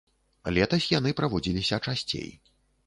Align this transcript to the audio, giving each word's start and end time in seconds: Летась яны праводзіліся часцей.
Летась 0.57 0.89
яны 0.97 1.13
праводзіліся 1.21 1.81
часцей. 1.91 2.29